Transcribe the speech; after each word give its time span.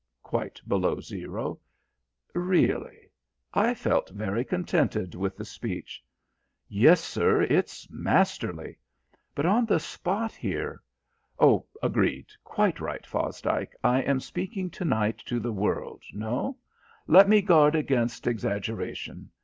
quite 0.23 0.59
below 0.67 0.99
zero 0.99 1.59
"Really? 2.33 3.11
I 3.53 3.75
felt 3.75 4.09
very 4.09 4.43
contented 4.43 5.13
with 5.13 5.37
the 5.37 5.45
speech." 5.45 6.03
"Yes, 6.67 7.01
sir, 7.03 7.43
it's 7.43 7.87
masterly. 7.91 8.79
But 9.35 9.45
on 9.45 9.67
the 9.67 9.79
spot 9.79 10.31
here" 10.31 10.81
"Oh, 11.39 11.67
agreed. 11.83 12.29
Quite 12.43 12.79
right, 12.79 13.05
Fosdike. 13.05 13.75
I 13.83 14.01
am 14.01 14.19
speaking 14.19 14.71
to 14.71 14.85
night 14.85 15.19
to 15.27 15.39
the 15.39 15.53
world 15.53 16.01
no; 16.13 16.57
let 17.05 17.29
me 17.29 17.39
guard 17.43 17.75
against 17.75 18.25
exaggeration. 18.25 19.29